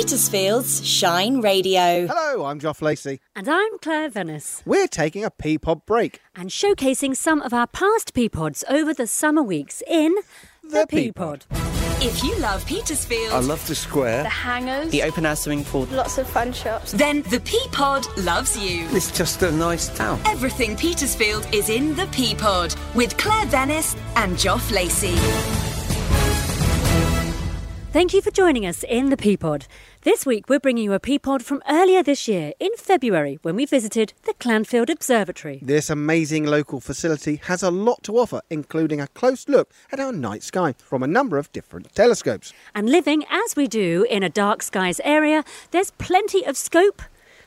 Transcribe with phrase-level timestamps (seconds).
[0.00, 2.06] Petersfield's Shine Radio.
[2.06, 3.18] Hello, I'm Joff Lacey.
[3.34, 4.62] And I'm Claire Venice.
[4.66, 6.20] We're taking a P pod break.
[6.34, 10.14] And showcasing some of our past P pods over the summer weeks in
[10.62, 11.46] The P pod.
[12.02, 14.22] If you love Petersfield, I love the square.
[14.24, 15.86] the hangers, The open air swimming pool.
[15.86, 16.92] lots of fun shops.
[16.92, 18.86] then the P pod loves you.
[18.90, 20.20] It's just a nice town.
[20.26, 25.16] Everything Petersfield is in the P pod with Claire Venice and Joff Lacey.
[27.96, 29.66] Thank you for joining us in the P pod.
[30.02, 33.56] This week we're bringing you a P pod from earlier this year in February when
[33.56, 35.60] we visited the Clanfield Observatory.
[35.62, 40.12] This amazing local facility has a lot to offer, including a close look at our
[40.12, 42.52] night sky from a number of different telescopes.
[42.74, 47.00] And living as we do in a dark skies area, there's plenty of scope.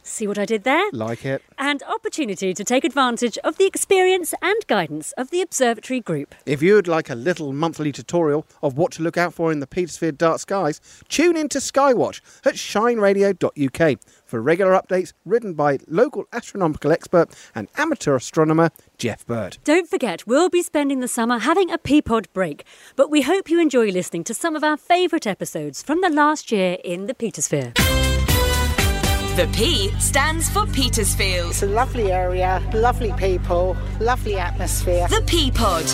[0.04, 0.90] See what I did there?
[0.92, 1.42] Like it.
[1.58, 6.34] And opportunity to take advantage of the experience and guidance of the observatory group.
[6.46, 9.68] If you'd like a little monthly tutorial of what to look out for in the
[9.68, 16.26] Petersfield dark skies, tune in to Skywatch at shineradio.uk for regular updates written by local
[16.32, 19.58] astronomical expert and amateur astronomer Geoff Burt.
[19.64, 22.64] Don't forget, we'll be spending the summer having a P pod break,
[22.96, 26.52] but we hope you enjoy listening to some of our favourite episodes from the last
[26.52, 27.99] year in the Petersphere.
[29.40, 31.52] The P stands for Petersfield.
[31.52, 35.08] It's a lovely area, lovely people, lovely atmosphere.
[35.08, 35.86] The P pod.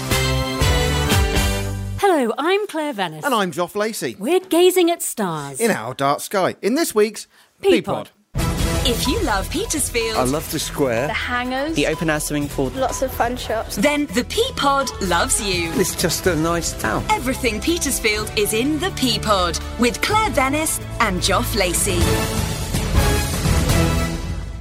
[1.99, 3.23] Hello, I'm Claire Venice.
[3.23, 5.59] And I'm Joff Lacey We're gazing at stars.
[5.59, 7.27] in our dark sky in this week's
[7.61, 8.09] P pod.
[8.33, 11.05] If you love Petersfield, I love the square.
[11.05, 12.69] The hangers, The open air swimming pool.
[12.69, 13.75] lots of fun shops.
[13.75, 15.71] then the P pod loves you.
[15.75, 17.05] It's just a nice town.
[17.11, 22.55] Everything Petersfield is in the P pod with Claire Venice and Joff Lacey.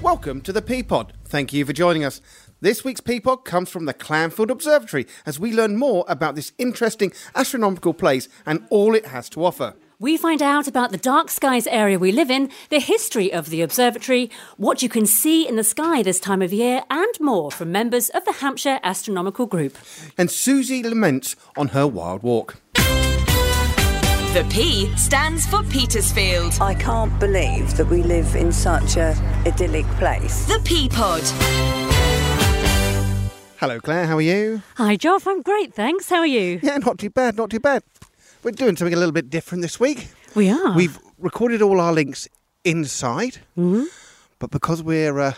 [0.04, 1.14] Welcome to the P pod.
[1.24, 2.20] Thank you for joining us.
[2.60, 6.52] This week's P pod comes from the Clanfield Observatory as we learn more about this
[6.58, 9.72] interesting astronomical place and all it has to offer.
[9.98, 13.62] We find out about the dark skies area we live in, the history of the
[13.62, 17.72] observatory, what you can see in the sky this time of year, and more from
[17.72, 19.78] members of the Hampshire Astronomical Group.
[20.18, 22.56] And Susie laments on her wild walk.
[24.34, 26.58] The P stands for Petersfield.
[26.60, 29.14] I can't believe that we live in such a
[29.46, 30.46] idyllic place.
[30.46, 31.20] The P pod.
[33.58, 34.60] Hello, Claire, how are you?
[34.74, 35.28] Hi, Joff.
[35.28, 36.10] I'm great, thanks.
[36.10, 36.58] How are you?
[36.64, 37.84] Yeah, not too bad, not too bad.
[38.42, 40.08] We're doing something a little bit different this week.
[40.34, 40.74] We are.
[40.74, 42.26] We've recorded all our links
[42.64, 43.38] inside,
[44.40, 45.34] but because we're uh,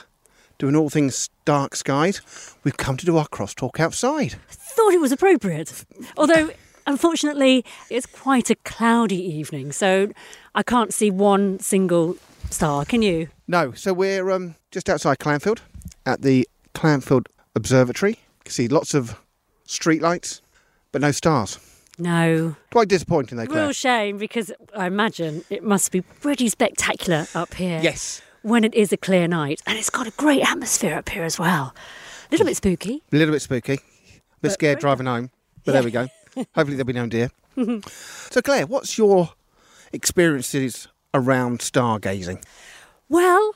[0.57, 2.23] doing all things dark skies,
[2.65, 4.37] we've come to do our crosstalk outside.
[4.49, 5.85] thought it was appropriate.
[6.17, 6.51] Although,
[6.87, 10.13] unfortunately, it's quite a cloudy evening, so
[10.55, 12.17] I can't see one single
[12.51, 12.85] star.
[12.85, 13.29] Can you?
[13.49, 15.59] No, so we're um, just outside Clanfield
[16.05, 18.13] at the Clanfield Observatory.
[18.13, 19.19] You can see lots of
[19.67, 20.41] streetlights,
[20.93, 21.59] but no stars.
[21.99, 22.57] No.
[22.71, 23.65] Quite disappointing, though, Claire.
[23.65, 27.81] Real shame because I imagine it must be pretty spectacular up here.
[27.83, 28.21] Yes.
[28.43, 29.63] When it is a clear night.
[29.67, 31.75] And it's got a great atmosphere up here as well.
[31.75, 33.03] A little bit spooky.
[33.13, 33.73] A little bit spooky.
[33.73, 35.31] A bit But scared driving home,
[35.65, 36.09] but there we go.
[36.37, 37.31] Hopefully there'll be no deer.
[38.31, 39.31] so, Claire, what's your
[39.93, 42.43] experiences around stargazing?
[43.09, 43.55] Well,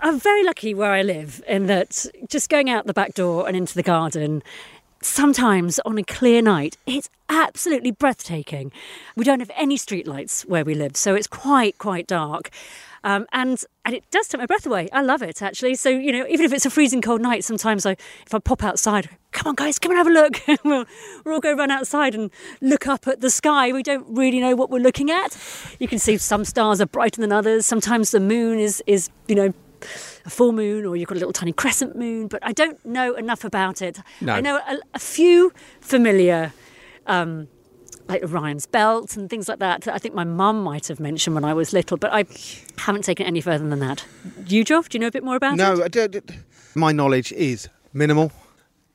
[0.00, 3.56] I'm very lucky where I live in that just going out the back door and
[3.56, 4.42] into the garden,
[5.02, 8.72] sometimes on a clear night, it's absolutely breathtaking.
[9.16, 12.50] We don't have any streetlights where we live, so it's quite, quite dark.
[13.02, 14.88] Um, and and it does take my breath away.
[14.92, 15.74] I love it actually.
[15.74, 18.62] So you know, even if it's a freezing cold night, sometimes I if I pop
[18.62, 20.40] outside, come on guys, come and have a look.
[20.64, 20.84] we'll,
[21.24, 22.30] we'll all go run outside and
[22.60, 23.72] look up at the sky.
[23.72, 25.36] We don't really know what we're looking at.
[25.78, 27.66] You can see some stars are brighter than others.
[27.66, 29.54] Sometimes the moon is is you know
[30.26, 33.14] a full moon or you've got a little tiny crescent moon, but I don't know
[33.14, 33.98] enough about it.
[34.20, 34.34] No.
[34.34, 36.52] I know a, a few familiar,
[37.06, 37.48] um,
[38.10, 39.86] like Orion's belt and things like that.
[39.88, 42.24] I think my mum might have mentioned when I was little, but I
[42.78, 44.04] haven't taken it any further than that.
[44.46, 45.84] You, Joff, do you know a bit more about No, it?
[45.84, 46.30] I don't,
[46.74, 48.32] my knowledge is minimal.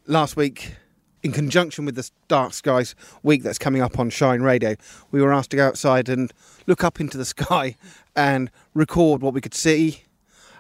[0.06, 0.75] Last week,
[1.24, 2.94] in conjunction with the Dark Skies
[3.24, 4.75] week that's coming up on Shine Radio,
[5.12, 6.31] we were asked to go outside and
[6.68, 7.75] look up into the sky
[8.16, 10.04] and record what we could see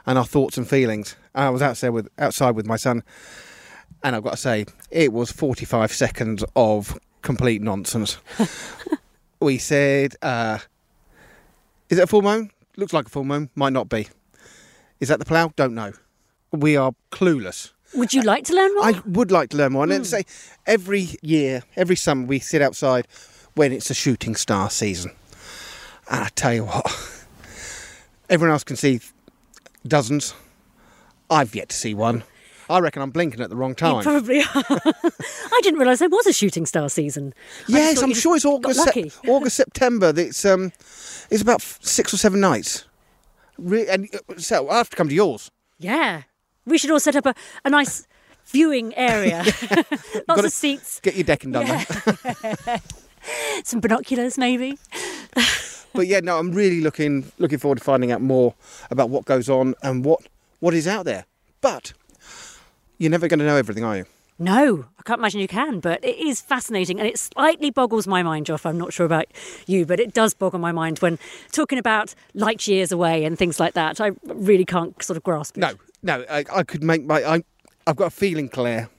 [0.05, 1.15] and our thoughts and feelings.
[1.35, 3.03] I was outside with outside with my son,
[4.03, 8.17] and I've got to say, it was 45 seconds of complete nonsense.
[9.41, 10.59] we said, uh,
[11.89, 12.51] "Is it a full moon?
[12.77, 13.49] Looks like a full moon.
[13.55, 14.07] Might not be.
[15.01, 15.51] Is that the plough?
[15.57, 15.91] Don't know.
[16.51, 18.83] We are clueless." Would you like to learn more?
[18.85, 19.83] I would like to learn more.
[19.83, 20.23] And then say
[20.65, 23.07] every year, every summer, we sit outside
[23.55, 25.11] when it's a shooting star season.
[26.09, 26.85] And I tell you what,
[28.29, 28.99] everyone else can see
[29.87, 30.33] dozens.
[31.29, 32.23] I've yet to see one.
[32.69, 34.03] I reckon I'm blinking at the wrong You time.
[34.03, 34.45] probably are.
[34.55, 37.33] I didn't realise there was a shooting star season.
[37.67, 38.83] Yes, I'm sure it's August.
[38.83, 40.13] Sep- August, September.
[40.15, 40.71] It's um,
[41.29, 42.85] It's about six or seven nights.
[43.57, 45.51] Re- and uh, so I have to come to yours.
[45.79, 46.23] Yeah.
[46.65, 48.07] We should all set up a, a nice
[48.47, 49.43] viewing area.
[49.71, 51.65] Lots Gotta of seats, Get your decking done.
[51.65, 51.85] then.
[53.63, 54.77] some binoculars maybe.
[55.93, 58.53] But yeah, no, I'm really looking looking forward to finding out more
[58.91, 60.21] about what goes on and what
[60.59, 61.25] what is out there.
[61.61, 61.93] But
[62.97, 64.05] you're never going to know everything, are you?
[64.37, 68.21] No, I can't imagine you can, but it is fascinating and it slightly boggles my
[68.21, 68.65] mind, Joff.
[68.65, 69.27] I'm not sure about
[69.65, 71.17] you, but it does boggle my mind when
[71.53, 74.01] talking about light years away and things like that.
[74.01, 75.61] I really can't sort of grasp it.
[75.61, 75.71] No,
[76.03, 76.25] no.
[76.29, 77.23] I, I could make my.
[77.23, 77.43] I,
[77.87, 78.89] I've got a feeling, Claire.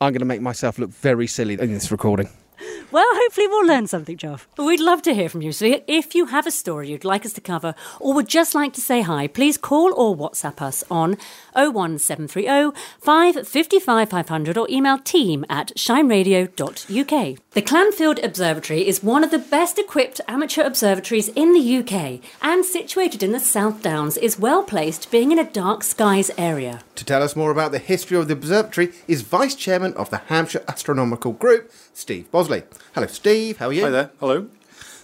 [0.00, 2.30] I'm going to make myself look very silly in this recording.
[2.90, 4.46] Well, hopefully we'll learn something, Joff.
[4.56, 5.52] We'd love to hear from you.
[5.52, 8.72] So if you have a story you'd like us to cover or would just like
[8.74, 11.18] to say hi, please call or WhatsApp us on
[11.54, 17.38] 01730 555 500 or email team at shineradio.uk.
[17.50, 22.64] The Clanfield Observatory is one of the best equipped amateur observatories in the UK and
[22.64, 26.80] situated in the South Downs is well placed being in a dark skies area.
[26.94, 30.22] To tell us more about the history of the observatory is Vice Chairman of the
[30.28, 32.62] Hampshire Astronomical Group, Steve Bosley.
[32.94, 33.58] Hello, Steve.
[33.58, 33.82] How are you?
[33.82, 34.10] Hi there.
[34.20, 34.48] Hello.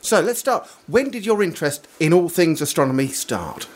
[0.00, 0.66] So let's start.
[0.86, 3.68] When did your interest in all things astronomy start?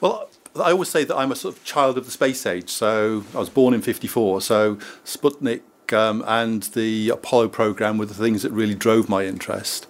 [0.00, 2.68] Well, I always say that I'm a sort of child of the space age.
[2.68, 4.42] So I was born in '54.
[4.42, 4.76] So
[5.06, 9.86] Sputnik um, and the Apollo program were the things that really drove my interest.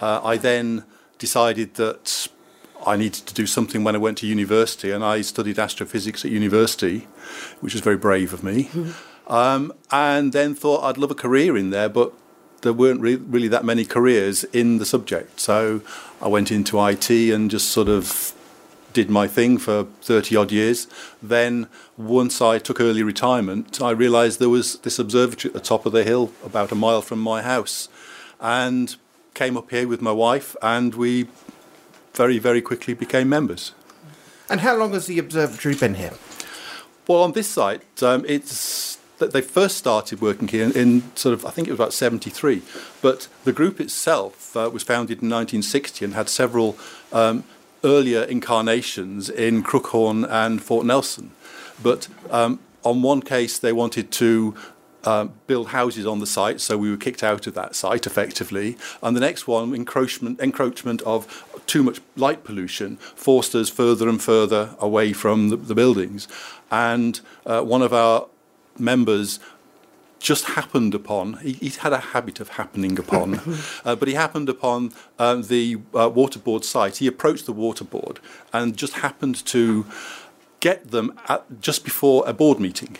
[0.00, 0.84] Uh, I then
[1.18, 2.28] decided that
[2.86, 6.30] I needed to do something when I went to university, and I studied astrophysics at
[6.30, 7.06] university,
[7.60, 8.70] which was very brave of me.
[9.28, 12.12] Um, and then thought I'd love a career in there, but
[12.62, 15.40] there weren't re- really that many careers in the subject.
[15.40, 15.82] So
[16.20, 18.34] I went into IT and just sort of
[18.92, 20.86] did my thing for 30 odd years.
[21.22, 21.66] Then,
[21.96, 25.92] once I took early retirement, I realised there was this observatory at the top of
[25.92, 27.88] the hill, about a mile from my house,
[28.40, 28.94] and
[29.34, 31.28] came up here with my wife, and we
[32.14, 33.72] very, very quickly became members.
[34.50, 36.12] And how long has the observatory been here?
[37.08, 41.46] Well, on this site, um, it's they first started working here in, in sort of
[41.46, 42.62] I think it was about 73,
[43.00, 46.76] but the group itself uh, was founded in 1960 and had several
[47.12, 47.44] um,
[47.84, 51.32] earlier incarnations in Crookhorn and Fort Nelson.
[51.82, 54.54] But um, on one case, they wanted to
[55.04, 58.76] um, build houses on the site, so we were kicked out of that site effectively.
[59.02, 64.22] And the next one, encroachment, encroachment of too much light pollution, forced us further and
[64.22, 66.28] further away from the, the buildings.
[66.70, 68.26] And uh, one of our
[68.78, 69.38] members
[70.18, 73.40] just happened upon, he, he had a habit of happening upon,
[73.84, 76.98] uh, but he happened upon um, the uh, waterboard site.
[76.98, 78.18] He approached the waterboard
[78.52, 79.84] and just happened to
[80.60, 82.96] get them at, just before a board meeting.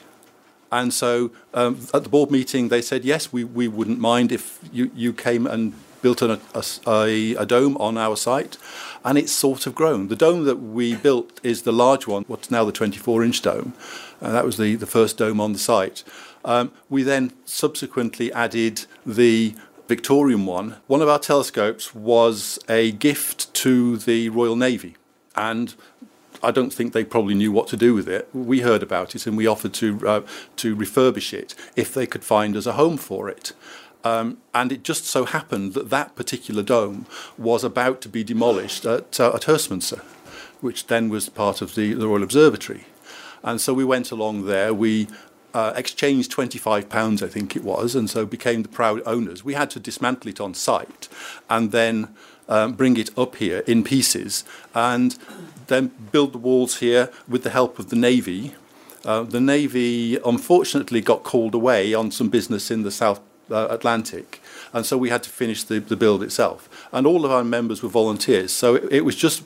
[0.73, 4.59] And so um, at the board meeting, they said, yes, we, we wouldn't mind if
[4.73, 8.59] you, you came and built an, a, a, a dome on our site.
[9.05, 10.09] And it's sort of grown.
[10.09, 13.73] The dome that we built is the large one, what's now the 24 inch dome.
[14.21, 16.05] Uh, that was the, the first dome on the site.
[16.45, 19.55] Um, we then subsequently added the
[19.89, 20.77] Victorian one.
[20.87, 24.97] One of our telescopes was a gift to the Royal Navy.
[25.35, 25.75] And
[26.43, 28.29] I don't think they probably knew what to do with it.
[28.33, 30.23] We heard about it and we offered to uh,
[30.57, 33.53] to refurbish it if they could find us a home for it.
[34.05, 37.07] Um, and it just so happened that that particular dome
[37.39, 40.03] was about to be demolished at, uh, at Herstmonceux,
[40.61, 42.85] which then was part of the, the Royal Observatory.
[43.43, 44.73] And so we went along there.
[44.75, 45.09] We
[45.55, 49.45] uh, exchanged 25 pounds, I think it was, and so became the proud owners.
[49.45, 51.09] We had to dismantle it on site
[51.51, 52.15] and then
[52.49, 55.17] um, bring it up here in pieces and
[55.67, 58.55] then build the walls here with the help of the Navy.
[59.05, 63.21] Uh, the Navy unfortunately got called away on some business in the South
[63.53, 64.41] uh, Atlantic,
[64.73, 66.69] and so we had to finish the, the build itself.
[66.93, 69.45] And all of our members were volunteers, so it, it was just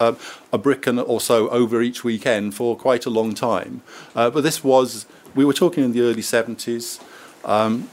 [0.00, 0.14] uh,
[0.52, 3.82] a brick and or so over each weekend for quite a long time.
[4.14, 7.00] Uh, but this was, we were talking in the early 70s.
[7.44, 7.88] Um,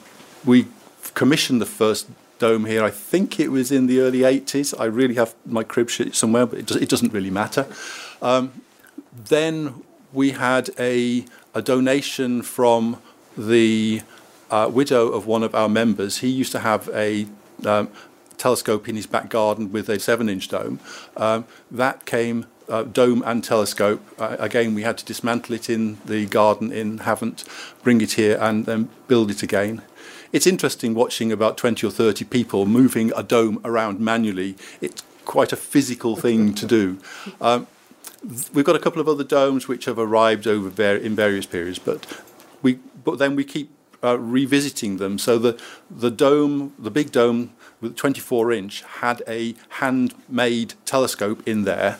[0.45, 0.67] we
[1.13, 2.07] commissioned the first
[2.39, 2.83] dome here.
[2.83, 4.73] I think it was in the early 80s.
[4.79, 7.67] I really have my crib sheet somewhere, but it, does, it doesn't really matter.
[8.21, 8.61] Um,
[9.13, 13.01] then we had a, a donation from
[13.37, 14.01] the
[14.51, 16.19] uh, widow of one of our members.
[16.19, 17.25] He used to have a
[17.65, 17.89] um,
[18.37, 20.79] telescope in his back garden with a seven inch dome.
[21.17, 22.45] Um, that came.
[22.69, 24.01] Uh, dome and telescope.
[24.17, 27.43] Uh, again, we had to dismantle it in the garden in Havant,
[27.83, 29.81] bring it here, and then build it again
[30.31, 34.55] it's interesting watching about 20 or 30 people moving a dome around manually.
[34.79, 36.99] It's quite a physical thing to do.
[37.39, 37.67] Um,
[38.53, 41.79] we've got a couple of other domes which have arrived over var- in various periods,
[41.79, 42.05] but
[42.61, 43.71] we but then we keep
[44.03, 45.17] uh, revisiting them.
[45.17, 51.63] So the the dome, the big dome with 24 inch, had a handmade telescope in
[51.63, 51.99] there,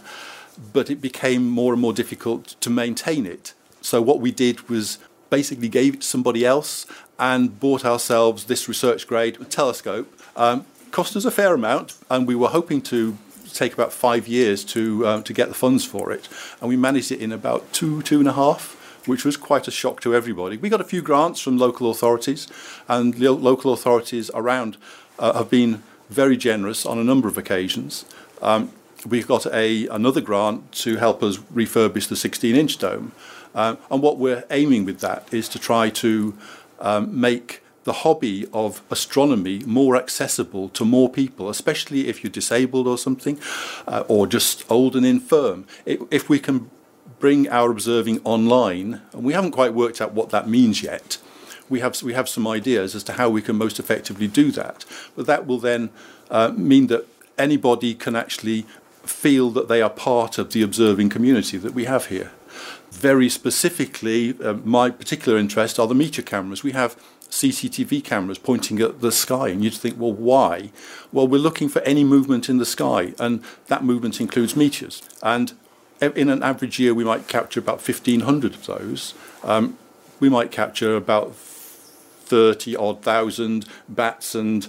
[0.74, 3.54] but it became more and more difficult to maintain it.
[3.82, 6.86] So what we did was basically gave it to somebody else
[7.18, 10.12] and bought ourselves this research grade telescope.
[10.36, 13.18] Um, cost us a fair amount, and we were hoping to
[13.54, 16.30] take about five years to um, to get the funds for it,
[16.60, 18.78] and we managed it in about two two and a half.
[19.06, 20.58] Which was quite a shock to everybody.
[20.58, 22.48] We got a few grants from local authorities,
[22.88, 24.78] and local authorities around
[25.18, 28.06] uh, have been very generous on a number of occasions.
[28.42, 28.72] Um,
[29.08, 33.12] we've got a another grant to help us refurbish the 16-inch dome,
[33.56, 36.38] um, and what we're aiming with that is to try to
[36.80, 42.88] um, make the hobby of astronomy more accessible to more people, especially if you're disabled
[42.88, 43.40] or something,
[43.88, 45.66] uh, or just old and infirm.
[45.86, 46.70] It, if we can
[47.22, 51.20] bring our observing online, and we haven't quite worked out what that means yet.
[51.70, 54.84] We have we have some ideas as to how we can most effectively do that,
[55.16, 55.92] but that will then
[56.30, 57.06] uh, mean that
[57.38, 58.66] anybody can actually
[59.04, 62.32] feel that they are part of the observing community that we have here.
[62.92, 66.64] Very specifically, uh, my particular interest are the meteor cameras.
[66.64, 66.98] We have
[67.30, 70.72] CCTV cameras pointing at the sky, and you'd think, well, why?
[71.12, 75.02] Well, we're looking for any movement in the sky, and that movement includes meteors.
[75.24, 75.54] And
[76.02, 79.14] in an average year, we might capture about 1,500 of those.
[79.44, 79.78] Um,
[80.20, 84.68] we might capture about 30 odd thousand bats and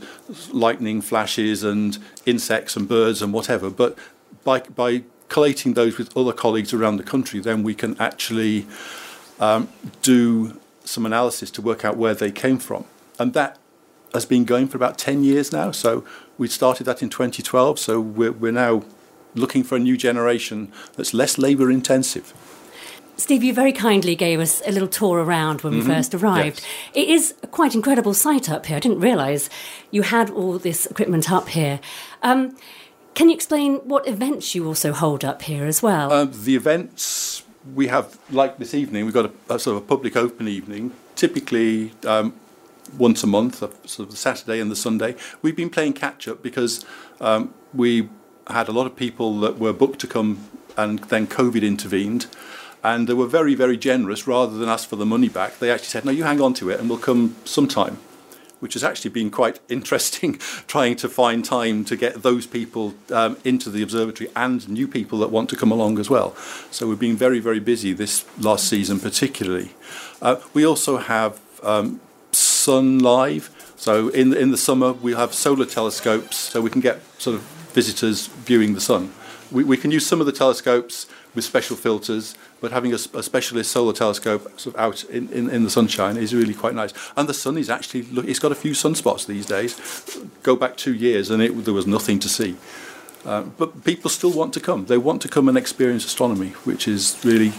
[0.51, 3.71] lightning flashes and insects and birds and whatever.
[3.71, 3.97] But
[4.45, 8.67] by, by collating those with other colleagues around the country, then we can actually
[9.41, 9.69] um,
[10.03, 12.85] do some analysis to work out where they came from.
[13.19, 13.59] And that
[14.12, 15.71] has been going for about 10 years now.
[15.71, 16.05] So
[16.37, 17.79] we started that in 2012.
[17.79, 18.83] So we're, we're now
[19.35, 22.33] looking for a new generation that's less labour intensive.
[23.17, 25.91] Steve, you very kindly gave us a little tour around when we Mm-hmm.
[25.91, 26.61] first arrived.
[26.61, 26.67] Yes.
[26.95, 28.77] It is a quite incredible site up here.
[28.79, 29.49] I didn't realise
[29.91, 31.79] you had all this equipment up here.
[32.23, 32.57] Um,
[33.15, 36.12] can you explain what events you also hold up here as well?
[36.12, 37.43] Um, the events
[37.75, 40.93] we have, like this evening, we've got a, a sort of a public open evening,
[41.15, 42.33] typically um,
[42.99, 45.15] once a month, uh, sort of the Saturday and the Sunday.
[45.43, 46.85] We've been playing catch up because
[47.21, 48.09] um, we
[48.49, 52.27] had a lot of people that were booked to come and then COVID intervened.
[52.85, 54.27] And they were very, very generous.
[54.27, 56.71] Rather than ask for the money back, they actually said, "No, you hang on to
[56.71, 57.99] it, and we'll come sometime."
[58.59, 63.37] Which has actually been quite interesting, trying to find time to get those people um,
[63.45, 66.35] into the observatory and new people that want to come along as well.
[66.73, 69.71] So we've been very, very busy this last season, particularly.
[70.21, 72.01] Uh, we also have um,
[72.33, 73.51] Sun Live.
[73.77, 77.62] So in in the summer we have solar telescopes, so we can get sort of
[77.73, 79.12] visitors viewing the sun.
[79.50, 83.71] We, we can use some of the telescopes with special filters, but having a specialist
[83.71, 86.93] solar telescope sort of out in, in, in the sunshine is really quite nice.
[87.17, 89.76] And the sun is actually look, it's got a few sunspots these days.
[90.43, 92.57] Go back two years and it, there was nothing to see.
[93.25, 94.87] Uh, but people still want to come.
[94.87, 97.52] They want to come and experience astronomy, which is really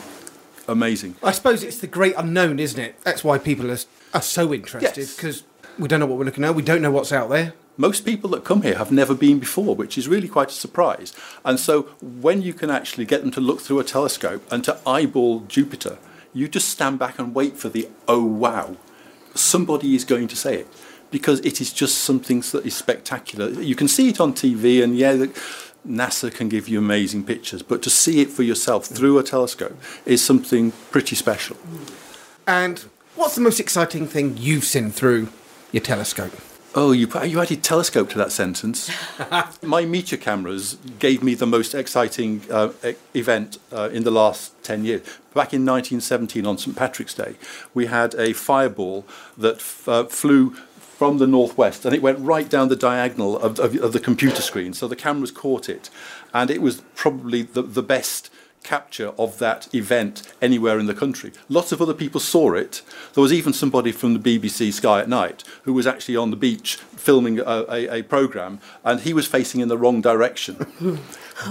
[0.68, 1.16] amazing.
[1.24, 3.02] I suppose it's the great unknown, isn't it?
[3.04, 3.78] That's why people are,
[4.14, 5.16] are so interested Yes.
[5.16, 5.44] because
[5.80, 6.54] we don't know what we're looking at.
[6.56, 7.54] We don't know what's out there.
[7.78, 11.14] Most people that come here have never been before, which is really quite a surprise.
[11.44, 14.78] And so when you can actually get them to look through a telescope and to
[14.86, 15.98] eyeball Jupiter,
[16.34, 18.78] you just stand back and wait for the oh wow.
[19.36, 20.68] Somebody is going to say it
[21.10, 23.50] because it is just something that is spectacular.
[23.50, 25.28] You can see it on TV, and yeah,
[25.88, 29.78] NASA can give you amazing pictures, but to see it for yourself through a telescope
[30.06, 31.58] is something pretty special.
[32.48, 32.84] And
[33.16, 35.30] what's the most exciting thing you've seen through
[35.72, 36.34] your telescope?
[36.76, 38.90] Oh, you, you added telescope to that sentence.
[39.62, 44.54] My meteor cameras gave me the most exciting uh, e- event uh, in the last
[44.64, 45.02] 10 years.
[45.36, 46.76] Back in 1917 on St.
[46.76, 47.36] Patrick's Day,
[47.76, 49.06] we had a fireball
[49.38, 53.60] that f- uh, flew from the northwest and it went right down the diagonal of,
[53.60, 54.74] of, of the computer screen.
[54.74, 55.92] So the cameras caught it.
[56.34, 58.32] And it was probably the, the best
[58.64, 61.32] capture of that event anywhere in the country.
[61.50, 62.82] Lots of other people saw it.
[63.14, 66.38] There was even somebody from the BBC Sky at Night who was actually on the
[66.38, 70.66] beach filming a, a, a programme and he was facing in the wrong direction.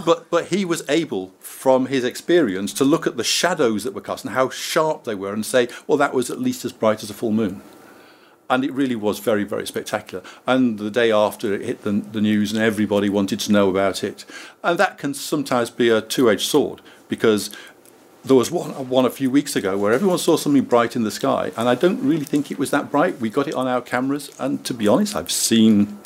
[0.07, 4.00] but, but he was able, from his experience, to look at the shadows that were
[4.00, 7.02] cast and how sharp they were and say, well, that was at least as bright
[7.02, 7.62] as a full moon
[8.52, 10.23] and it really was very, very spectacular.
[10.47, 14.04] And the day after it hit the, the news, and everybody wanted to know about
[14.04, 14.26] it.
[14.62, 17.50] And that can sometimes be a two-edged sword because
[18.25, 21.11] there was one, one a few weeks ago where everyone saw something bright in the
[21.11, 23.21] sky, and I don't really think it was that bright.
[23.21, 25.99] We got it on our cameras, and to be honest, I've seen,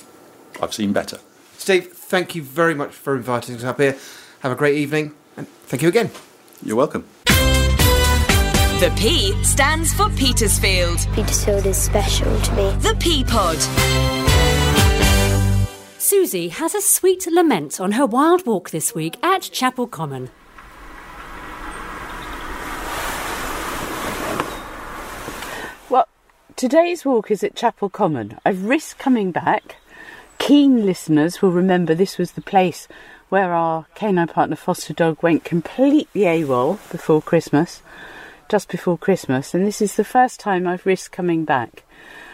[0.60, 1.20] I've seen better.
[1.58, 3.96] Steve, thank you very much for inviting us up here.
[4.40, 6.10] Have a great evening, and thank you again.
[6.60, 7.06] You're welcome.
[7.24, 10.98] The P stands for Petersfield.
[11.12, 12.70] Petersfield is special to me.
[12.80, 13.58] The P Pod.
[15.98, 20.30] Susie has a sweet lament on her wild walk this week at Chapel Common.
[25.88, 26.08] Well,
[26.56, 28.38] today's walk is at Chapel Common.
[28.44, 29.76] I've risked coming back.
[30.38, 32.88] Keen listeners will remember this was the place
[33.28, 37.82] where our canine partner foster dog went completely AWOL before Christmas,
[38.48, 41.82] just before Christmas, and this is the first time I've risked coming back.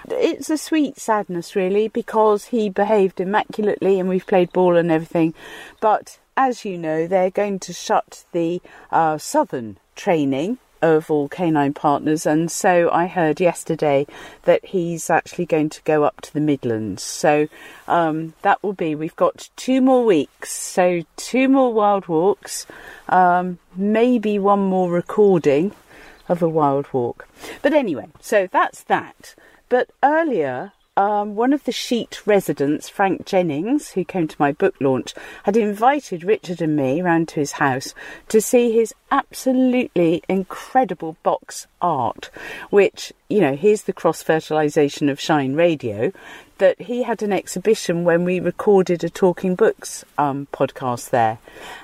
[0.09, 5.35] It's a sweet sadness, really, because he behaved immaculately and we've played ball and everything.
[5.81, 8.61] But as you know, they're going to shut the
[8.93, 14.07] uh, southern training of all canine partners, and so I heard yesterday
[14.43, 17.03] that he's actually going to go up to the Midlands.
[17.03, 17.49] So
[17.89, 22.67] um, that will be, we've got two more weeks, so two more wild walks,
[23.09, 25.73] um, maybe one more recording
[26.29, 27.29] of a wild walk.
[27.63, 29.35] But anyway, so that's that.
[29.69, 34.75] But earlier, um, one of the Sheet residents, Frank Jennings, who came to my book
[34.79, 37.95] launch, had invited Richard and me round to his house
[38.29, 42.31] to see his absolutely incredible box art,
[42.69, 46.13] which, you know, here's the cross fertilisation of Shine Radio.
[46.59, 51.39] That he had an exhibition when we recorded a Talking Books um, podcast there.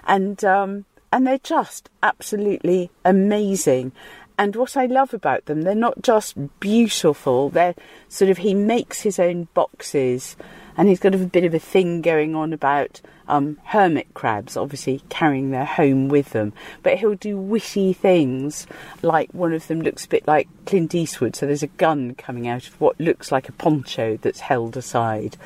[0.06, 3.90] And, um, and they're just absolutely amazing.
[4.38, 7.74] And what I love about them, they're not just beautiful, they're
[8.08, 10.36] sort of, he makes his own boxes
[10.76, 15.02] and he's got a bit of a thing going on about um, hermit crabs, obviously
[15.08, 16.52] carrying their home with them.
[16.84, 18.68] But he'll do witty things,
[19.02, 22.46] like one of them looks a bit like Clint Eastwood, so there's a gun coming
[22.46, 25.36] out of what looks like a poncho that's held aside.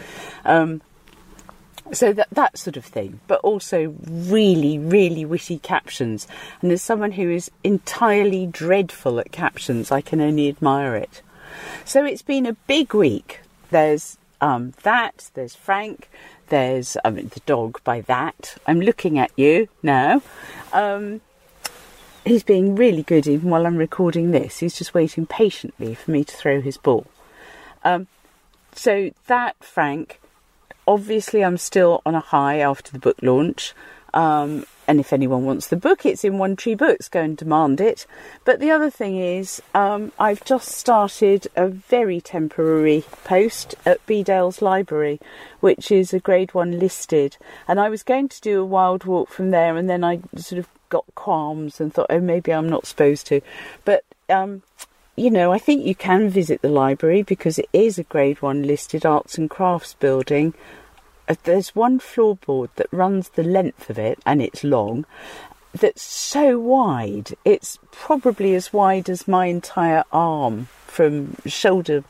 [0.44, 0.82] Um,
[1.92, 6.26] so that that sort of thing, but also really, really witty captions.
[6.60, 11.22] And as someone who is entirely dreadful at captions, I can only admire it.
[11.84, 13.40] So it's been a big week.
[13.70, 15.30] There's um, that.
[15.34, 16.10] There's Frank.
[16.48, 17.82] There's I mean, the dog.
[17.84, 20.22] By that, I'm looking at you now.
[20.72, 21.20] Um,
[22.24, 24.58] he's being really good even while I'm recording this.
[24.58, 27.06] He's just waiting patiently for me to throw his ball.
[27.84, 28.06] Um,
[28.74, 30.20] so that Frank
[30.86, 33.74] obviously I'm still on a high after the book launch.
[34.14, 37.08] Um, and if anyone wants the book, it's in One Tree Books.
[37.08, 38.06] Go and demand it.
[38.44, 44.60] But the other thing is, um, I've just started a very temporary post at Bedales
[44.60, 45.20] Library,
[45.60, 47.36] which is a Grade One listed.
[47.68, 50.58] And I was going to do a wild walk from there, and then I sort
[50.58, 53.40] of got qualms and thought, oh, maybe I'm not supposed to.
[53.84, 54.62] But um,
[55.16, 58.62] you know, I think you can visit the library because it is a Grade 1
[58.62, 60.54] listed arts and crafts building.
[61.28, 65.04] Uh, There's one floorboard that runs the length of it, and it's long,
[65.74, 67.30] that's so wide.
[67.44, 72.04] It's probably as wide as my entire arm from shoulder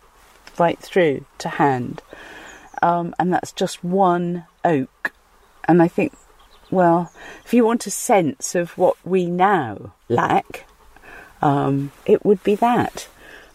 [0.58, 2.02] right through to hand.
[2.82, 5.12] Um, and that's just one oak.
[5.64, 6.12] And I think,
[6.70, 7.12] well,
[7.44, 10.66] if you want a sense of what we now lack,
[11.42, 13.08] um, it would be that.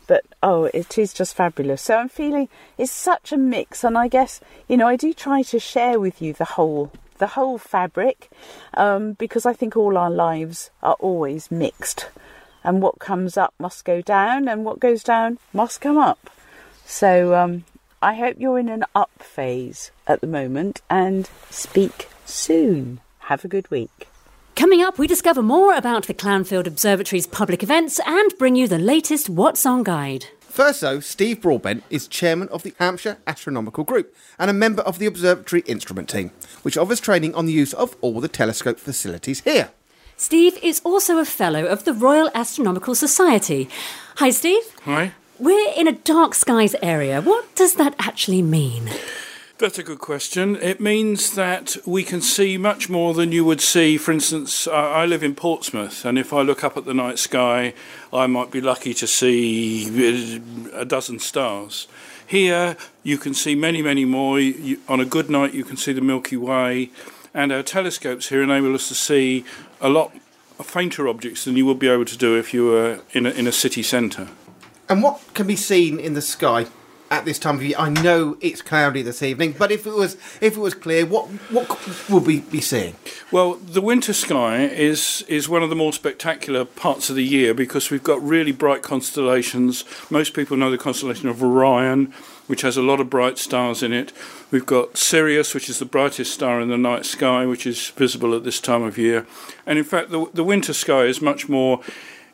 [0.05, 1.81] But oh, it is just fabulous.
[1.81, 2.47] So I'm feeling
[2.77, 6.21] it's such a mix, and I guess you know I do try to share with
[6.21, 8.29] you the whole the whole fabric
[8.75, 12.09] um, because I think all our lives are always mixed,
[12.63, 16.29] and what comes up must go down, and what goes down must come up.
[16.85, 17.65] So um,
[18.01, 23.01] I hope you're in an up phase at the moment, and speak soon.
[23.27, 24.07] Have a good week.
[24.57, 28.79] Coming up, we discover more about the Clanfield Observatory's public events and bring you the
[28.79, 30.25] latest What's On guide.
[30.39, 34.97] First, though, Steve Broadbent is chairman of the Hampshire Astronomical Group and a member of
[34.97, 36.31] the observatory instrument team,
[36.63, 39.69] which offers training on the use of all the telescope facilities here.
[40.15, 43.69] Steve is also a fellow of the Royal Astronomical Society.
[44.15, 44.63] Hi, Steve.
[44.85, 45.11] Hi.
[45.37, 47.21] We're in a dark skies area.
[47.21, 48.89] What does that actually mean?
[49.59, 50.55] That's a good question.
[50.57, 53.97] It means that we can see much more than you would see.
[53.97, 57.73] For instance, I live in Portsmouth, and if I look up at the night sky,
[58.13, 59.87] I might be lucky to see
[60.75, 61.87] uh, a dozen stars.
[62.27, 64.39] Here, you can see many, many more.
[64.39, 66.91] You, on a good night, you can see the Milky Way,
[67.33, 69.43] and our telescopes here enable us to see
[69.81, 70.11] a lot
[70.61, 73.47] fainter objects than you would be able to do if you were in a, in
[73.47, 74.27] a city centre.
[74.87, 76.67] And what can be seen in the sky
[77.09, 77.75] at this time of year?
[77.77, 81.25] I know it's cloudy this evening, but if it was if it was clear, what
[81.51, 82.95] what would we be seeing?
[83.31, 87.53] Well, the winter sky is is one of the more spectacular parts of the year
[87.53, 89.83] because we've got really bright constellations.
[90.09, 92.13] Most people know the constellation of Orion,
[92.47, 94.11] which has a lot of bright stars in it.
[94.51, 98.33] We've got Sirius, which is the brightest star in the night sky, which is visible
[98.33, 99.25] at this time of year.
[99.65, 101.81] And in fact, the the winter sky is much more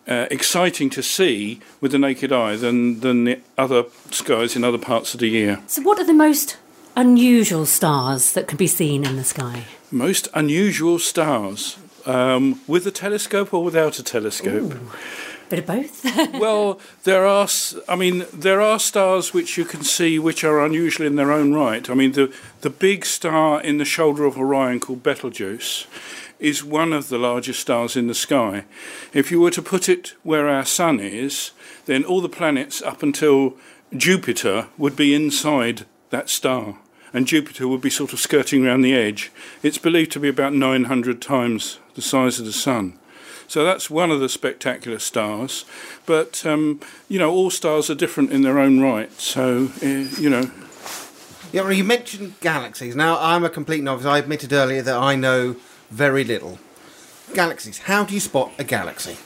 [0.08, 4.78] uh, exciting to see with the naked eye than than the other skies in other
[4.78, 5.60] parts of the year.
[5.68, 6.58] So, what are the most
[6.96, 9.66] unusual stars that can be seen in the sky?
[9.92, 11.78] Most unusual stars.
[12.06, 14.74] Um, with a telescope or without a telescope?
[14.74, 14.92] Ooh,
[15.48, 16.04] bit of both.
[16.34, 17.48] well, there are.
[17.88, 21.54] I mean, there are stars which you can see which are unusual in their own
[21.54, 21.90] right.
[21.90, 25.88] I mean, the the big star in the shoulder of Orion called Betelgeuse
[26.40, 28.66] is one of the largest stars in the sky.
[29.14, 31.52] If you were to put it where our sun is,
[31.86, 33.56] then all the planets up until
[33.96, 36.78] Jupiter would be inside that star.
[37.14, 39.32] And Jupiter would be sort of skirting around the edge.
[39.62, 42.98] It's believed to be about 900 times the size of the Sun.
[43.48, 45.66] So that's one of the spectacular stars.
[46.08, 49.12] But, um, you know, all stars are different in their own right.
[49.22, 49.88] So, uh,
[50.20, 50.50] you know,
[51.52, 52.96] Yeah, well, you mentioned galaxies.
[52.96, 54.08] Now, I'm a complete novice.
[54.08, 55.58] I admitted earlier that I know
[55.94, 56.58] very little.
[57.34, 57.80] Galaxies.
[57.80, 59.18] How do you spot a galaxy?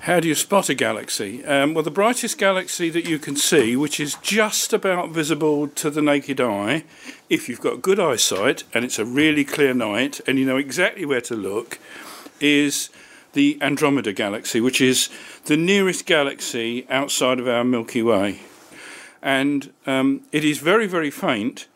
[0.00, 1.44] How do you spot a galaxy?
[1.44, 5.90] Um, well, the brightest galaxy that you can see, which is just about visible to
[5.90, 6.84] the naked eye,
[7.28, 11.04] if you've got good eyesight and it's a really clear night and you know exactly
[11.04, 11.78] where to look,
[12.40, 12.88] is
[13.34, 15.10] the Andromeda galaxy, which is
[15.44, 18.40] the nearest galaxy outside of our Milky Way.
[19.22, 21.66] And um, it is very, very faint,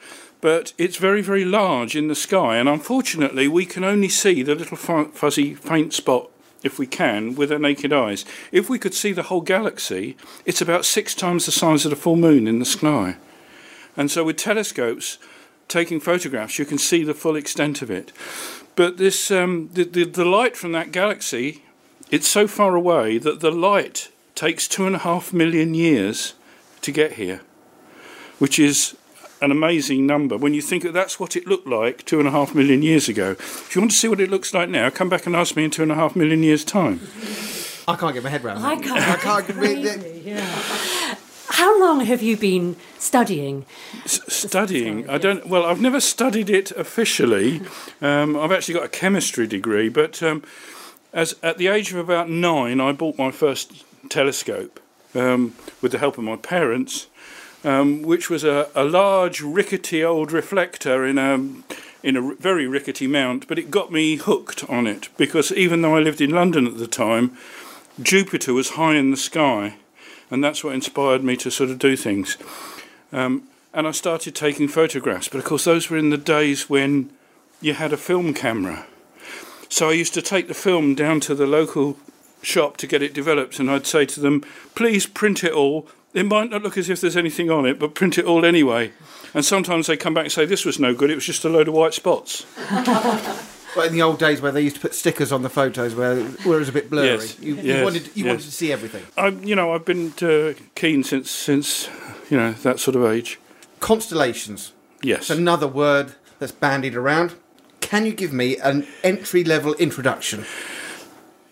[0.43, 2.57] but it's very, very large in the sky.
[2.57, 6.29] And unfortunately, we can only see the little fu- fuzzy, faint spot
[6.65, 8.25] if we can with our naked eyes.
[8.51, 11.97] If we could see the whole galaxy, it's about six times the size of the
[11.97, 13.17] full moon in the sky.
[13.97, 15.19] And so, with telescopes
[15.69, 18.13] taking photographs, you can see the full extent of it.
[18.75, 21.63] But this, um, the, the, the light from that galaxy,
[22.11, 26.35] it's so far away that the light takes two and a half million years
[26.81, 27.43] to get here,
[28.39, 28.97] which is
[29.43, 30.37] an amazing number.
[30.37, 33.09] When you think that that's what it looked like two and a half million years
[33.09, 33.33] ago.
[33.33, 35.65] If you want to see what it looks like now, come back and ask me
[35.65, 37.01] in two and a half million years' time.
[37.89, 38.85] I can't get my head around I that.
[38.85, 39.01] can't.
[39.01, 41.17] I can't get Crazy, yeah.
[41.49, 43.67] How long have you been studying?
[44.05, 45.47] S- studying, I don't.
[45.47, 47.61] Well, I've never studied it officially.
[48.01, 50.43] Um, I've actually got a chemistry degree, but um,
[51.13, 54.81] as at the age of about nine, I bought my first telescope
[55.15, 57.09] um, with the help of my parents,
[57.65, 61.35] um, which was a, a large, rickety old reflector in a
[62.03, 63.47] in a very rickety mount.
[63.47, 66.79] But it got me hooked on it because even though I lived in London at
[66.79, 67.37] the time,
[68.01, 69.77] Jupiter was high in the sky,
[70.31, 72.37] and that's what inspired me to sort of do things.
[73.13, 73.45] Um,
[73.75, 77.11] and I started taking photographs, but of course, those were in the days when
[77.61, 78.87] you had a film camera.
[79.69, 81.97] So I used to take the film down to the local
[82.43, 84.45] shop to get it developed, and I'd say to them,
[84.75, 85.89] please print it all.
[86.15, 88.93] It might not look as if there's anything on it, but print it all anyway.
[89.35, 91.49] And sometimes they come back and say, this was no good, it was just a
[91.49, 92.45] load of white spots.
[93.75, 96.23] But in the old days where they used to put stickers on the photos where,
[96.23, 98.27] where it was a bit blurry, Yes, you, you wanted you yes.
[98.27, 99.03] wanted to see everything.
[99.17, 101.89] I, you know, I've been uh, keen since, since,
[102.29, 103.41] you know, that sort of age.
[103.81, 104.73] Constellations.
[105.03, 105.21] Yes.
[105.21, 107.35] It's another word that's bandied around.
[107.81, 110.45] Can you give me an entry level introduction?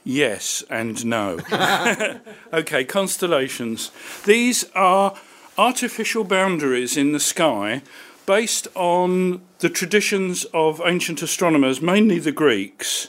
[0.04, 1.40] Yes and no.
[2.52, 3.90] okay, constellations.
[4.24, 5.14] These are
[5.58, 7.82] artificial boundaries in the sky
[8.26, 13.08] based on the traditions of ancient astronomers, mainly the Greeks,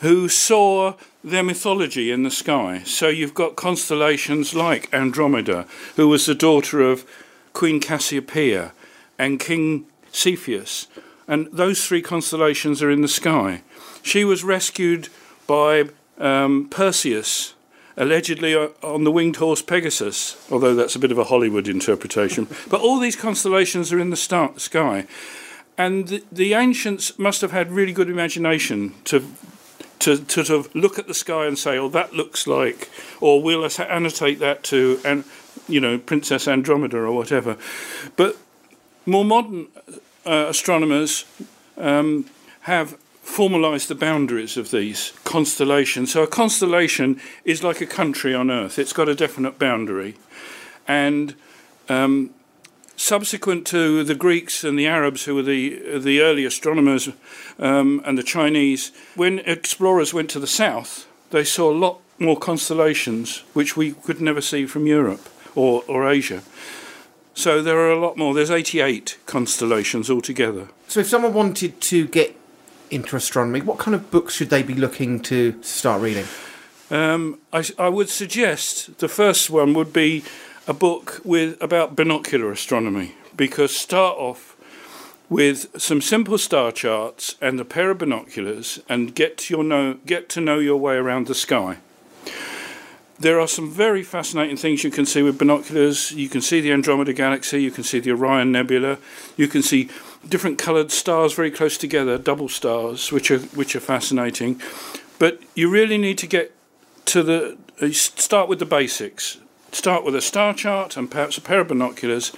[0.00, 2.82] who saw their mythology in the sky.
[2.84, 5.66] So you've got constellations like Andromeda,
[5.96, 7.06] who was the daughter of
[7.52, 8.72] Queen Cassiopeia
[9.18, 10.88] and King Cepheus.
[11.26, 13.62] And those three constellations are in the sky.
[14.02, 15.08] She was rescued
[15.46, 15.84] by
[16.18, 17.54] um, Perseus,
[17.96, 22.48] allegedly on the winged horse Pegasus, although that's a bit of a Hollywood interpretation.
[22.68, 25.06] but all these constellations are in the star- sky.
[25.76, 29.24] And the, the ancients must have had really good imagination to,
[30.00, 33.42] to, to sort of look at the sky and say, oh, that looks like, or
[33.42, 35.24] we'll annotate that to, and,
[35.68, 37.56] you know, Princess Andromeda or whatever.
[38.16, 38.36] But
[39.06, 39.66] more modern
[40.24, 41.24] uh, astronomers
[41.76, 42.26] um,
[42.62, 46.12] have formalized the boundaries of these constellations.
[46.12, 48.78] So a constellation is like a country on Earth.
[48.78, 50.14] It's got a definite boundary,
[50.86, 51.34] and
[51.88, 52.30] um,
[52.96, 57.08] subsequent to the Greeks and the Arabs, who were the the early astronomers,
[57.58, 62.38] um, and the Chinese, when explorers went to the south, they saw a lot more
[62.38, 66.42] constellations, which we could never see from Europe or, or Asia.
[67.34, 68.32] So there are a lot more.
[68.32, 70.68] There's 88 constellations altogether.
[70.86, 72.36] So if someone wanted to get
[72.94, 76.26] into astronomy, what kind of books should they be looking to start reading?
[76.90, 80.24] Um, I, I would suggest the first one would be
[80.66, 84.56] a book with about binocular astronomy because start off
[85.28, 89.94] with some simple star charts and a pair of binoculars and get to your know
[90.06, 91.78] get to know your way around the sky.
[93.18, 96.12] There are some very fascinating things you can see with binoculars.
[96.12, 98.98] You can see the Andromeda Galaxy, you can see the Orion Nebula,
[99.36, 99.88] you can see
[100.28, 104.60] different coloured stars very close together, double stars, which are which are fascinating.
[105.18, 106.52] But you really need to get
[107.06, 109.38] to the uh, start with the basics.
[109.72, 112.32] Start with a star chart and perhaps a pair of binoculars.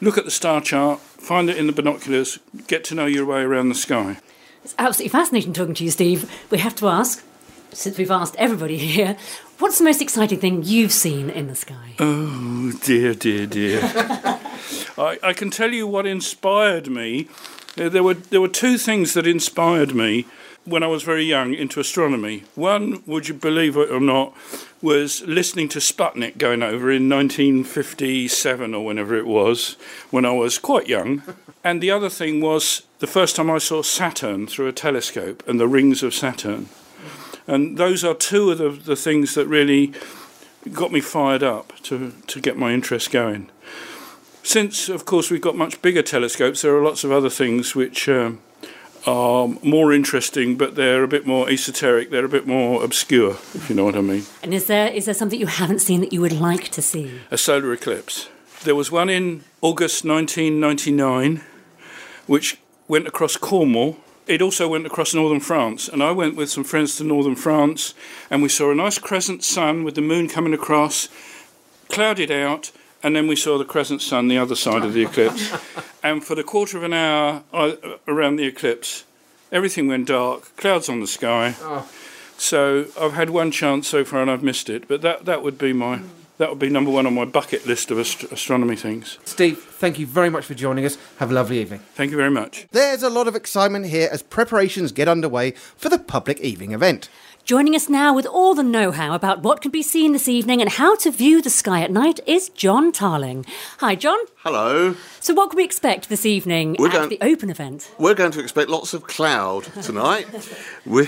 [0.00, 3.40] Look at the star chart, find it in the binoculars, get to know your way
[3.40, 4.18] around the sky.
[4.64, 6.30] It's absolutely fascinating talking to you, Steve.
[6.50, 7.24] We have to ask,
[7.72, 9.16] since we've asked everybody here,
[9.58, 11.94] what's the most exciting thing you've seen in the sky?
[11.98, 13.80] Oh dear, dear, dear.
[14.98, 17.28] I, I can tell you what inspired me.
[17.76, 20.26] There were there were two things that inspired me
[20.66, 22.42] when I was very young into astronomy.
[22.54, 24.34] One, would you believe it or not,
[24.82, 29.76] was listening to Sputnik going over in 1957 or whenever it was,
[30.10, 31.22] when I was quite young.
[31.64, 35.58] And the other thing was the first time I saw Saturn through a telescope and
[35.58, 36.68] the rings of Saturn.
[37.48, 39.92] And those are two of the, the things that really
[40.72, 43.50] got me fired up to, to get my interest going.
[44.46, 48.08] Since, of course, we've got much bigger telescopes, there are lots of other things which
[48.08, 48.38] um,
[49.04, 53.68] are more interesting, but they're a bit more esoteric, they're a bit more obscure, if
[53.68, 54.22] you know what I mean.
[54.44, 57.22] And is there is there something you haven't seen that you would like to see?
[57.32, 58.28] A solar eclipse.
[58.62, 61.42] There was one in August 1999,
[62.28, 62.56] which
[62.86, 63.96] went across Cornwall.
[64.28, 67.94] It also went across northern France, and I went with some friends to northern France,
[68.30, 71.08] and we saw a nice crescent sun with the moon coming across,
[71.88, 72.70] clouded out,
[73.06, 75.56] and then we saw the crescent sun the other side of the eclipse.
[76.02, 77.76] and for the quarter of an hour uh,
[78.08, 79.04] around the eclipse,
[79.52, 81.54] everything went dark, clouds on the sky.
[82.36, 84.88] So I've had one chance so far, and I've missed it.
[84.88, 86.00] But that that would be my
[86.38, 89.18] that would be number one on my bucket list of ast- astronomy things.
[89.24, 90.98] Steve, thank you very much for joining us.
[91.18, 91.82] Have a lovely evening.
[91.94, 92.66] Thank you very much.
[92.72, 97.08] There's a lot of excitement here as preparations get underway for the public evening event.
[97.46, 100.60] Joining us now with all the know how about what can be seen this evening
[100.60, 103.46] and how to view the sky at night is John Tarling.
[103.78, 104.18] Hi, John.
[104.38, 104.96] Hello.
[105.20, 107.88] So, what can we expect this evening We're at going- the open event?
[107.98, 110.26] We're going to expect lots of cloud tonight.
[110.84, 111.06] we,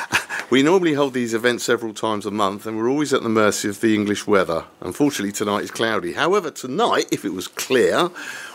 [0.50, 3.70] we normally hold these events several times a month and we're always at the mercy
[3.70, 4.66] of the English weather.
[4.82, 6.12] Unfortunately, tonight is cloudy.
[6.12, 8.10] However, tonight, if it was clear,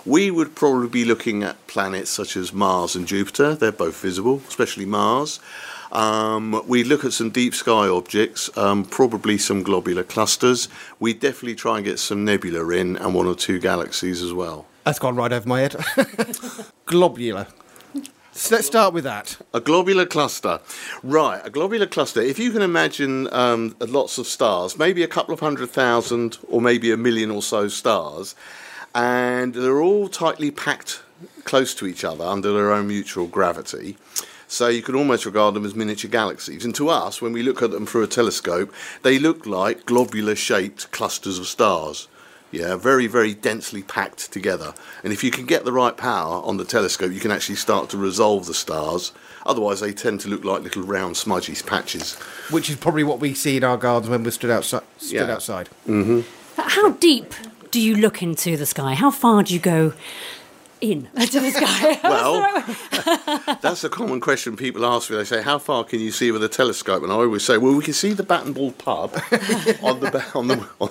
[0.06, 3.56] we would probably be looking at planets such as Mars and Jupiter.
[3.56, 5.40] They're both visible, especially Mars.
[5.94, 10.68] Um, we look at some deep sky objects, um, probably some globular clusters.
[11.00, 14.66] We definitely try and get some nebula in and one or two galaxies as well.
[14.86, 15.76] That's gone right over my head.
[16.86, 17.48] Globular.
[18.34, 19.38] So let's start with that.
[19.54, 20.60] A globular cluster.
[21.04, 22.20] Right, a globular cluster.
[22.20, 26.60] If you can imagine um, lots of stars, maybe a couple of hundred thousand or
[26.60, 28.34] maybe a million or so stars,
[28.96, 31.04] and they're all tightly packed
[31.44, 33.98] close to each other under their own mutual gravity.
[34.54, 36.64] So you can almost regard them as miniature galaxies.
[36.64, 40.36] And to us, when we look at them through a telescope, they look like globular
[40.36, 42.08] shaped clusters of stars.
[42.52, 44.76] Yeah, very, very densely packed together.
[45.04, 47.90] And if you can get the right power on the telescope, you can actually start
[47.90, 49.12] to resolve the stars.
[49.44, 52.14] Otherwise, they tend to look like little round, smudgy patches.
[52.52, 54.84] Which is probably what we see in our gardens when we're stood outside.
[55.00, 55.34] Stood Yeah.
[55.34, 55.70] outside.
[55.88, 56.22] Mm-hmm.
[56.62, 57.34] How deep
[57.72, 58.94] do you look into the sky?
[58.94, 59.94] How far do you go
[60.84, 62.00] in to the sky?
[62.04, 65.16] Well, that's a common question people ask me.
[65.18, 67.74] They say, "How far can you see with a telescope?" And I always say, "Well,
[67.74, 69.14] we can see the Bat and Ball pub
[69.82, 70.90] on the on the." On,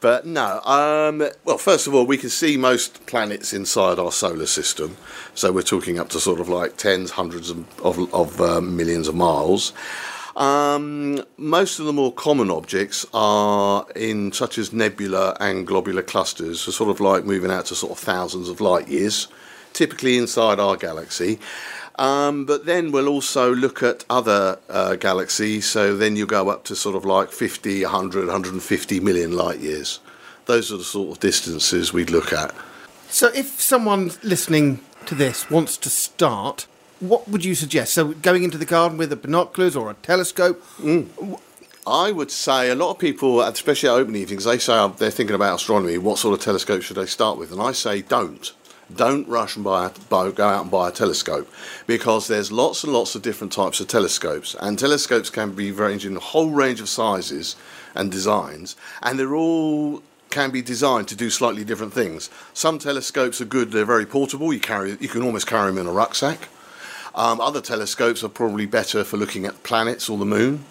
[0.00, 0.60] but no.
[0.62, 4.96] Um, well, first of all, we can see most planets inside our solar system,
[5.34, 9.06] so we're talking up to sort of like tens, hundreds of of, of uh, millions
[9.06, 9.72] of miles.
[10.38, 16.60] Um, most of the more common objects are in such as nebula and globular clusters,
[16.60, 19.26] so sort of like moving out to sort of thousands of light years,
[19.72, 21.40] typically inside our galaxy.
[21.96, 26.62] Um, but then we'll also look at other uh, galaxies, so then you go up
[26.66, 29.98] to sort of like 50, 100, 150 million light years.
[30.46, 32.54] Those are the sort of distances we'd look at.
[33.08, 36.68] So if someone listening to this wants to start,
[37.00, 37.94] what would you suggest?
[37.94, 40.64] So going into the garden with a binoculars or a telescope?
[41.86, 45.10] I would say a lot of people, especially at open evenings, they say uh, they're
[45.10, 45.96] thinking about astronomy.
[45.96, 47.50] What sort of telescope should they start with?
[47.50, 48.52] And I say don't.
[48.94, 51.50] Don't rush and buy, buy go out and buy a telescope
[51.86, 56.16] because there's lots and lots of different types of telescopes, and telescopes can be ranging
[56.16, 57.54] a whole range of sizes
[57.94, 62.30] and designs, and they're all can be designed to do slightly different things.
[62.54, 64.54] Some telescopes are good; they're very portable.
[64.54, 66.48] You carry, you can almost carry them in a rucksack.
[67.14, 70.64] Um, other telescopes are probably better for looking at planets or the moon.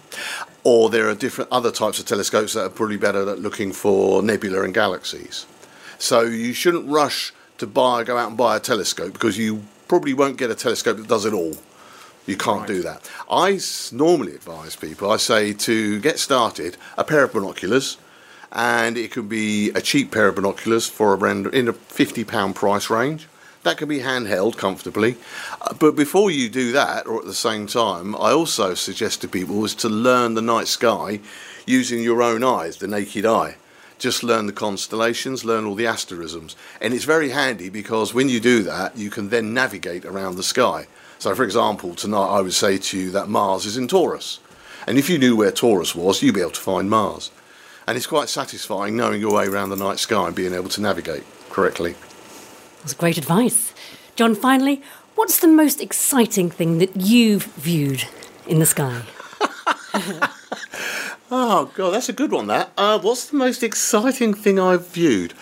[0.64, 4.22] Or there are different other types of telescopes that are probably better at looking for
[4.22, 5.46] nebula and galaxies.
[5.98, 10.14] So you shouldn't rush to buy, go out and buy a telescope because you probably
[10.14, 11.54] won't get a telescope that does it all.
[12.26, 13.10] You can't do that.
[13.30, 13.58] I
[13.90, 17.96] normally advise people, I say to get started, a pair of binoculars,
[18.52, 22.90] and it could be a cheap pair of binoculars for around in a £50 price
[22.90, 23.28] range.
[23.64, 25.16] That can be handheld comfortably.
[25.60, 29.28] Uh, but before you do that, or at the same time, I also suggest to
[29.28, 31.20] people is to learn the night sky
[31.66, 33.56] using your own eyes, the naked eye.
[33.98, 36.54] Just learn the constellations, learn all the asterisms.
[36.80, 40.44] And it's very handy because when you do that, you can then navigate around the
[40.44, 40.86] sky.
[41.18, 44.38] So, for example, tonight I would say to you that Mars is in Taurus.
[44.86, 47.32] And if you knew where Taurus was, you'd be able to find Mars.
[47.88, 50.80] And it's quite satisfying knowing your way around the night sky and being able to
[50.80, 51.96] navigate correctly.
[52.88, 53.74] That's great advice.
[54.16, 54.80] John, finally,
[55.14, 58.04] what's the most exciting thing that you've viewed
[58.46, 59.02] in the sky?
[61.30, 62.46] Oh god, that's a good one.
[62.46, 62.72] That.
[62.78, 65.34] Uh, what's the most exciting thing I've viewed?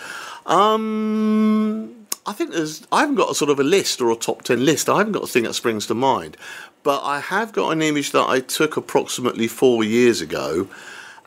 [0.45, 2.85] Um, I think there's.
[2.91, 4.89] I haven't got a sort of a list or a top ten list.
[4.89, 6.35] I haven't got a thing that springs to mind,
[6.83, 10.67] but I have got an image that I took approximately four years ago,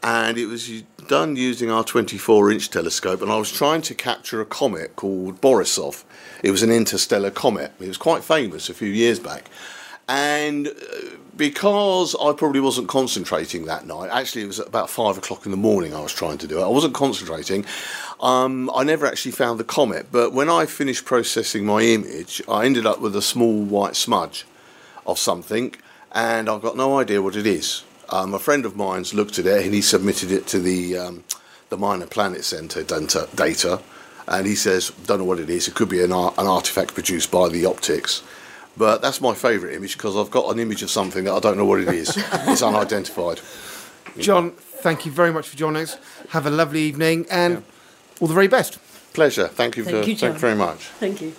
[0.02, 4.46] and it was done using our 24-inch telescope, and I was trying to capture a
[4.46, 6.04] comet called Borisov.
[6.42, 7.72] It was an interstellar comet.
[7.80, 9.50] It was quite famous a few years back,
[10.08, 10.72] and uh,
[11.36, 15.56] because I probably wasn't concentrating that night, actually it was about five o'clock in the
[15.56, 16.62] morning I was trying to do it.
[16.62, 17.64] I wasn't concentrating.
[18.20, 22.66] Um, I never actually found the comet, but when I finished processing my image, I
[22.66, 24.44] ended up with a small white smudge
[25.06, 25.74] of something,
[26.12, 27.84] and I've got no idea what it is.
[28.10, 31.24] Um, a friend of mine's looked at it and he submitted it to the um,
[31.68, 33.80] the Minor Planet Centre data, data,
[34.30, 35.68] and he says, "Don't know what it is.
[35.68, 38.22] It could be an, ar- an artifact produced by the optics."
[38.76, 41.58] But that's my favourite image because I've got an image of something that I don't
[41.58, 42.16] know what it is.
[42.32, 43.40] it's unidentified.
[44.18, 45.98] John, thank you very much for joining us.
[46.30, 47.62] Have a lovely evening and
[48.20, 48.78] all the very best.
[49.12, 49.48] Pleasure.
[49.48, 49.84] Thank you.
[49.84, 50.32] Thank for, you, thank John.
[50.32, 50.78] you very much.
[50.98, 51.34] Thank you.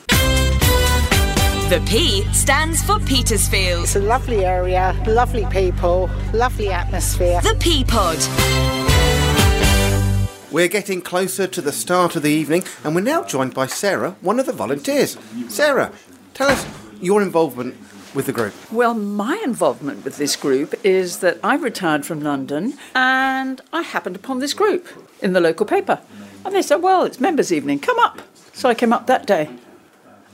[1.70, 3.84] The P stands for Petersfield.
[3.84, 7.40] It's a lovely area, lovely people, lovely atmosphere.
[7.42, 8.81] The P Pod.
[10.52, 14.18] We're getting closer to the start of the evening, and we're now joined by Sarah,
[14.20, 15.18] one of the volunteers.
[15.48, 15.94] Sarah,
[16.34, 16.68] tell us
[17.00, 17.78] your involvement
[18.14, 18.54] with the group.
[18.70, 24.18] Well, my involvement with this group is that I retired from London and I happened
[24.18, 24.90] upon this group
[25.22, 26.02] in the local paper.
[26.44, 28.22] And they said, Well, it's members' evening, come up.
[28.52, 29.50] So I came up that day.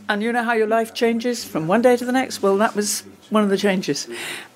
[0.10, 2.42] And you know how your life changes from one day to the next?
[2.42, 4.08] Well, that was one of the changes.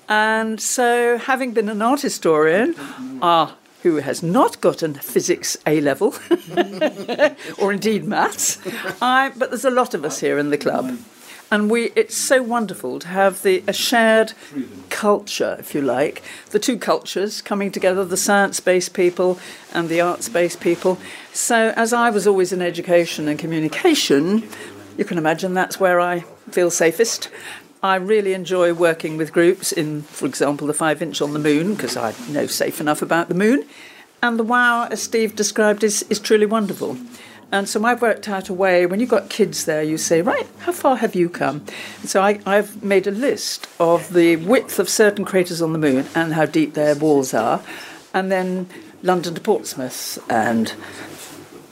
[0.08, 2.74] And so, having been an art historian,
[3.22, 6.14] ah, who has not got a physics A level,
[7.58, 8.58] or indeed maths,
[9.00, 10.98] I, but there's a lot of us here in the club.
[11.50, 14.32] And we, it's so wonderful to have the, a shared
[14.88, 19.38] culture, if you like, the two cultures coming together, the science-based people
[19.74, 20.98] and the arts-based people.
[21.34, 24.48] So as I was always in education and communication,
[24.96, 27.28] you can imagine that's where I feel safest.
[27.84, 31.74] I really enjoy working with groups in, for example, the five inch on the moon,
[31.74, 33.64] because I know safe enough about the moon.
[34.22, 36.96] And the wow, as Steve described, is, is truly wonderful.
[37.50, 40.46] And so I've worked out a way, when you've got kids there, you say, right,
[40.60, 41.66] how far have you come?
[42.00, 45.78] And so I, I've made a list of the width of certain craters on the
[45.78, 47.62] moon and how deep their walls are,
[48.14, 48.68] and then
[49.02, 50.72] London to Portsmouth and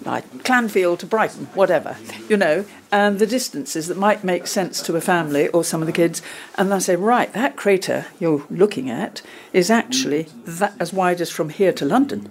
[0.04, 1.96] like Clanfield to Brighton, whatever,
[2.28, 5.86] you know, and the distances that might make sense to a family or some of
[5.86, 6.22] the kids.
[6.56, 11.30] And I say, right, that crater you're looking at is actually that as wide as
[11.30, 12.28] from here to London,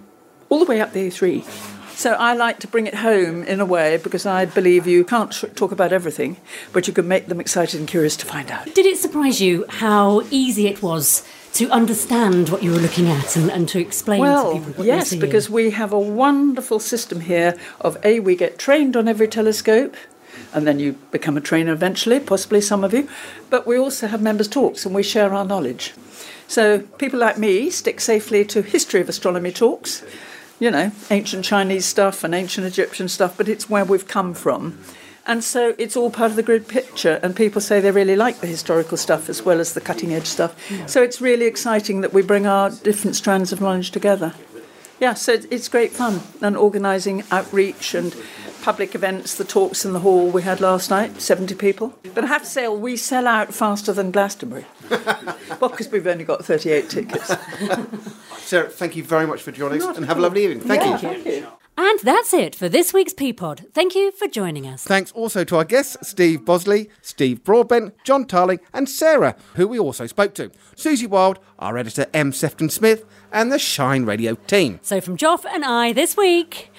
[0.50, 1.78] all the way up the A3.
[2.00, 5.34] So I like to bring it home in a way because I believe you can't
[5.34, 6.38] sh- talk about everything,
[6.72, 8.74] but you can make them excited and curious to find out.
[8.74, 13.36] Did it surprise you how easy it was to understand what you were looking at
[13.36, 15.20] and, and to explain to people what yes, seeing?
[15.20, 19.96] because we have a wonderful system here of A, we get trained on every telescope,
[20.54, 23.10] and then you become a trainer eventually, possibly some of you,
[23.50, 25.94] but we also have members' talks and we share our knowledge.
[26.48, 30.04] So people like me stick safely to history of astronomy talks,
[30.60, 34.80] you know, ancient Chinese stuff and ancient Egyptian stuff, but it's where we've come from.
[35.30, 38.40] And so it's all part of the grid picture, and people say they really like
[38.40, 40.56] the historical stuff as well as the cutting edge stuff.
[40.90, 44.34] So it's really exciting that we bring our different strands of knowledge together.
[45.00, 48.16] Yeah, so it's great fun and organising outreach and
[48.64, 51.94] public events, the talks in the hall we had last night, 70 people.
[52.16, 54.66] But I have to say, we sell out faster than Glastonbury.
[54.90, 57.28] well, because we've only got 38 tickets.
[58.40, 60.68] Sarah, thank you very much for joining us and have a lovely evening.
[60.68, 61.24] Thank Yeah, you.
[61.24, 61.48] Thank you.
[62.00, 63.66] And that's it for this week's P pod.
[63.74, 64.84] Thank you for joining us.
[64.86, 69.78] Thanks also to our guests, Steve Bosley, Steve Broadbent, John Tarling, and Sarah, who we
[69.80, 70.50] also spoke to.
[70.76, 72.32] Susie Wild, our editor M.
[72.32, 74.80] Sefton Smith, and the Shine Radio team.
[74.82, 76.72] So from Joff and I this week,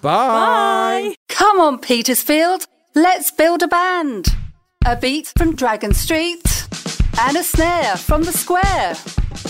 [0.00, 1.14] Bye.
[1.28, 2.66] Come on, Petersfield.
[2.94, 4.28] Let's build a band.
[4.86, 6.42] A beat from Dragon Street.
[7.20, 8.94] and a snare from the square,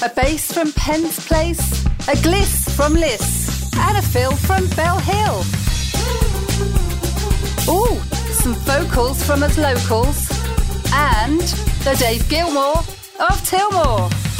[0.02, 5.38] a bass from Penn's Place, a gliss from Liss, and a fill from Bell Hill.
[7.72, 8.00] Ooh,
[8.32, 10.28] some vocals from us locals,
[10.92, 11.40] and
[11.84, 12.78] the Dave Gilmour
[13.20, 14.37] of Tilmore.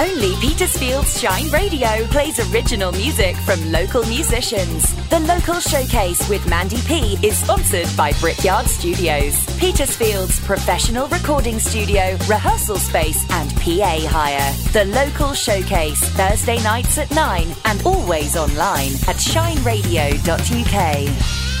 [0.00, 4.94] Only Petersfield's Shine Radio plays original music from local musicians.
[5.08, 12.16] The local showcase with Mandy P is sponsored by Brickyard Studios, Petersfield's professional recording studio,
[12.28, 14.52] rehearsal space, and PA hire.
[14.72, 21.57] The local showcase, Thursday nights at 9 and always online at shineradio.uk.